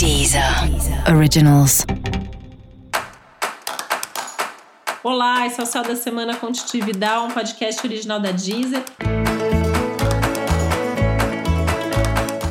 Deezer 0.00 0.42
Originals. 1.14 1.84
Olá, 5.04 5.46
esse 5.46 5.60
é 5.60 5.62
o 5.62 5.66
Céu 5.66 5.82
da 5.82 5.94
Semana 5.94 6.36
com 6.36 6.50
Titi 6.50 6.80
Vidal, 6.80 7.26
um 7.26 7.30
podcast 7.30 7.86
original 7.86 8.18
da 8.18 8.30
Deezer. 8.30 8.82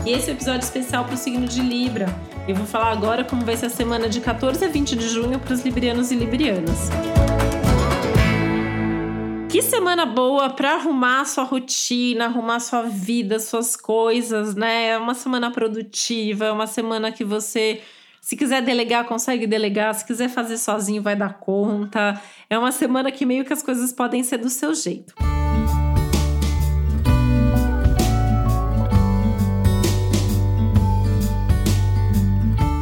E 0.05 0.11
esse 0.11 0.29
é 0.29 0.33
episódio 0.33 0.59
especial 0.59 1.05
para 1.05 1.15
o 1.15 1.17
signo 1.17 1.47
de 1.47 1.63
Libra. 1.63 2.05
Eu 2.47 2.55
vou 2.55 2.67
falar 2.67 2.91
agora 2.91 3.23
como 3.23 3.43
vai 3.43 3.57
ser 3.57 3.65
a 3.65 3.71
semana 3.71 4.07
de 4.07 4.21
14 4.21 4.63
a 4.63 4.67
20 4.67 4.95
de 4.95 5.09
junho 5.09 5.39
para 5.39 5.55
os 5.55 5.61
librianos 5.65 6.11
e 6.11 6.15
librianas. 6.17 6.91
Que 9.49 9.63
semana 9.63 10.05
boa 10.05 10.51
para 10.51 10.75
arrumar 10.75 11.25
sua 11.25 11.43
rotina, 11.43 12.25
arrumar 12.25 12.59
sua 12.59 12.83
vida, 12.83 13.39
suas 13.39 13.75
coisas, 13.75 14.53
né? 14.53 14.89
É 14.89 14.97
uma 14.99 15.15
semana 15.15 15.49
produtiva, 15.49 16.45
é 16.45 16.51
uma 16.51 16.67
semana 16.67 17.11
que 17.11 17.23
você, 17.23 17.81
se 18.21 18.37
quiser 18.37 18.61
delegar, 18.61 19.05
consegue 19.05 19.47
delegar, 19.47 19.95
se 19.95 20.05
quiser 20.05 20.29
fazer 20.29 20.55
sozinho, 20.55 21.01
vai 21.01 21.15
dar 21.15 21.39
conta. 21.39 22.21
É 22.47 22.59
uma 22.59 22.71
semana 22.71 23.11
que 23.11 23.25
meio 23.25 23.43
que 23.43 23.51
as 23.51 23.63
coisas 23.63 23.91
podem 23.91 24.21
ser 24.21 24.37
do 24.37 24.51
seu 24.51 24.71
jeito. 24.75 25.15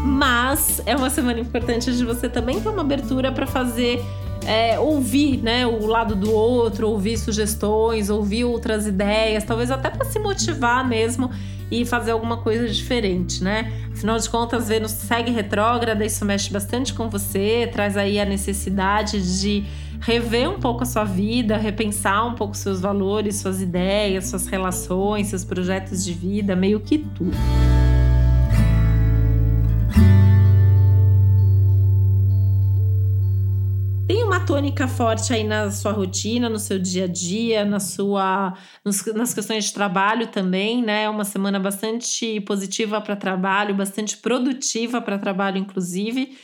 Mas 0.03 0.81
é 0.85 0.97
uma 0.97 1.09
semana 1.09 1.39
importante 1.39 1.95
de 1.95 2.03
você 2.03 2.27
também 2.27 2.59
ter 2.59 2.67
uma 2.67 2.81
abertura 2.81 3.31
para 3.31 3.47
fazer 3.47 4.03
é, 4.45 4.79
ouvir 4.79 5.37
né, 5.37 5.65
o 5.65 5.85
lado 5.85 6.15
do 6.15 6.31
outro, 6.31 6.89
ouvir 6.89 7.17
sugestões, 7.17 8.09
ouvir 8.09 8.43
outras 8.45 8.87
ideias, 8.87 9.43
talvez 9.43 9.71
até 9.71 9.89
para 9.89 10.05
se 10.05 10.19
motivar 10.19 10.87
mesmo 10.87 11.29
e 11.69 11.85
fazer 11.85 12.11
alguma 12.11 12.37
coisa 12.37 12.67
diferente, 12.67 13.43
né? 13.43 13.71
Afinal 13.91 14.17
de 14.17 14.29
contas, 14.29 14.69
Vênus 14.69 14.91
segue 14.91 15.31
retrógrada, 15.31 16.05
isso 16.05 16.23
mexe 16.23 16.51
bastante 16.51 16.93
com 16.93 17.09
você, 17.09 17.69
traz 17.71 17.97
aí 17.97 18.19
a 18.19 18.25
necessidade 18.25 19.41
de 19.41 19.65
rever 19.99 20.49
um 20.49 20.59
pouco 20.59 20.83
a 20.83 20.85
sua 20.85 21.03
vida, 21.03 21.57
repensar 21.57 22.25
um 22.25 22.35
pouco 22.35 22.55
seus 22.55 22.79
valores, 22.79 23.37
suas 23.37 23.61
ideias, 23.61 24.27
suas 24.27 24.47
relações, 24.47 25.27
seus 25.27 25.43
projetos 25.43 26.05
de 26.05 26.13
vida, 26.13 26.55
meio 26.55 26.79
que 26.79 26.99
tudo. 26.99 27.35
Tônica 34.47 34.87
forte 34.87 35.33
aí 35.33 35.43
na 35.43 35.69
sua 35.69 35.91
rotina, 35.91 36.47
no 36.47 36.57
seu 36.57 36.79
dia 36.79 37.03
a 37.03 37.07
dia, 37.07 37.65
na 37.65 37.81
sua, 37.81 38.57
nos, 38.83 39.05
nas 39.07 39.33
questões 39.33 39.65
de 39.65 39.73
trabalho 39.73 40.27
também, 40.27 40.81
né? 40.81 41.09
Uma 41.09 41.25
semana 41.25 41.59
bastante 41.59 42.39
positiva 42.41 43.01
para 43.01 43.17
trabalho, 43.17 43.75
bastante 43.75 44.15
produtiva 44.15 45.01
para 45.01 45.19
trabalho, 45.19 45.57
inclusive, 45.57 46.37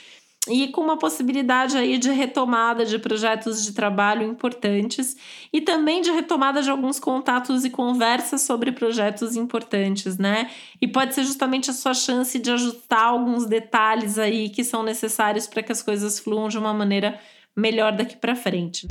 e 0.50 0.68
com 0.68 0.82
uma 0.82 0.98
possibilidade 0.98 1.78
aí 1.78 1.98
de 1.98 2.12
retomada 2.12 2.86
de 2.86 3.00
projetos 3.00 3.64
de 3.64 3.72
trabalho 3.72 4.28
importantes 4.28 5.16
e 5.54 5.62
também 5.62 6.02
de 6.02 6.12
retomada 6.12 6.62
de 6.62 6.70
alguns 6.70 7.00
contatos 7.00 7.64
e 7.64 7.70
conversas 7.70 8.42
sobre 8.42 8.74
projetos 8.74 9.38
importantes, 9.38 10.18
né? 10.18 10.52
E 10.82 10.90
pode 10.90 11.16
ser 11.16 11.24
justamente 11.24 11.70
a 11.70 11.74
sua 11.74 11.94
chance 11.94 12.38
de 12.38 12.52
ajustar 12.52 13.06
alguns 13.06 13.46
detalhes 13.46 14.18
aí 14.18 14.50
que 14.50 14.62
são 14.62 14.84
necessários 14.84 15.48
para 15.48 15.64
que 15.64 15.72
as 15.72 15.82
coisas 15.82 16.20
fluam 16.20 16.50
de 16.50 16.58
uma 16.58 16.74
maneira 16.74 17.18
melhor 17.56 17.92
daqui 17.92 18.18
para 18.18 18.36
frente. 18.36 18.88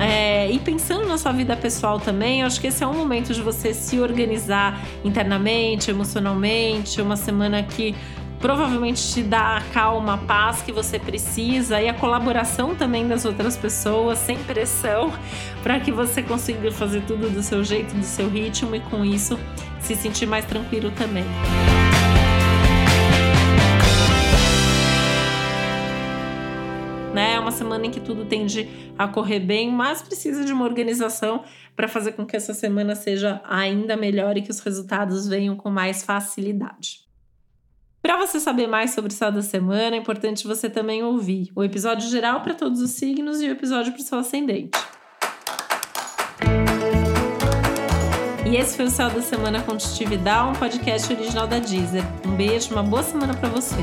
É, 0.00 0.50
e 0.50 0.58
pensando 0.58 1.06
na 1.06 1.16
sua 1.16 1.32
vida 1.32 1.56
pessoal 1.56 2.00
também, 2.00 2.42
acho 2.42 2.60
que 2.60 2.66
esse 2.66 2.82
é 2.82 2.86
um 2.86 2.94
momento 2.94 3.32
de 3.32 3.40
você 3.40 3.72
se 3.72 4.00
organizar 4.00 4.84
internamente, 5.04 5.90
emocionalmente, 5.90 7.00
uma 7.00 7.16
semana 7.16 7.62
que 7.62 7.94
provavelmente 8.42 9.12
te 9.12 9.22
dá 9.22 9.58
a 9.58 9.60
calma, 9.72 10.14
a 10.14 10.18
paz 10.18 10.62
que 10.62 10.72
você 10.72 10.98
precisa 10.98 11.80
e 11.80 11.88
a 11.88 11.94
colaboração 11.94 12.74
também 12.74 13.06
das 13.06 13.24
outras 13.24 13.56
pessoas, 13.56 14.18
sem 14.18 14.36
pressão, 14.38 15.12
para 15.62 15.78
que 15.78 15.92
você 15.92 16.22
consiga 16.22 16.72
fazer 16.72 17.02
tudo 17.02 17.30
do 17.30 17.42
seu 17.42 17.62
jeito, 17.62 17.94
do 17.94 18.04
seu 18.04 18.28
ritmo 18.28 18.74
e 18.74 18.80
com 18.80 19.04
isso 19.04 19.38
se 19.80 19.94
sentir 19.94 20.26
mais 20.26 20.44
tranquilo 20.44 20.90
também. 20.90 21.24
Uma 27.42 27.50
semana 27.50 27.86
em 27.86 27.90
que 27.90 28.00
tudo 28.00 28.24
tende 28.24 28.68
a 28.96 29.06
correr 29.06 29.40
bem, 29.40 29.70
mas 29.70 30.00
precisa 30.00 30.44
de 30.44 30.52
uma 30.52 30.64
organização 30.64 31.44
para 31.76 31.88
fazer 31.88 32.12
com 32.12 32.24
que 32.24 32.36
essa 32.36 32.54
semana 32.54 32.94
seja 32.94 33.40
ainda 33.44 33.96
melhor 33.96 34.36
e 34.36 34.42
que 34.42 34.50
os 34.50 34.60
resultados 34.60 35.28
venham 35.28 35.56
com 35.56 35.70
mais 35.70 36.02
facilidade. 36.02 37.02
Para 38.00 38.16
você 38.16 38.40
saber 38.40 38.66
mais 38.66 38.90
sobre 38.90 39.12
o 39.12 39.14
céu 39.14 39.30
da 39.30 39.42
semana, 39.42 39.94
é 39.94 39.98
importante 39.98 40.46
você 40.46 40.68
também 40.68 41.04
ouvir 41.04 41.52
o 41.54 41.62
episódio 41.62 42.08
geral 42.08 42.40
para 42.40 42.54
todos 42.54 42.80
os 42.80 42.90
signos 42.90 43.40
e 43.40 43.46
o 43.46 43.52
episódio 43.52 43.92
para 43.92 44.00
o 44.00 44.04
seu 44.04 44.18
ascendente. 44.18 44.76
E 48.44 48.56
esse 48.56 48.76
foi 48.76 48.84
o 48.84 48.90
Céu 48.90 49.08
da 49.08 49.22
Semana 49.22 49.62
com 49.62 49.76
Titi 49.78 50.04
um 50.04 50.52
podcast 50.52 51.10
original 51.10 51.46
da 51.46 51.58
Deezer. 51.58 52.02
Um 52.26 52.36
beijo, 52.36 52.72
uma 52.72 52.82
boa 52.82 53.02
semana 53.02 53.32
para 53.32 53.48
você. 53.48 53.76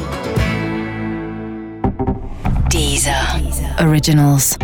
Deezer. 3.09 3.75
Originals. 3.80 4.58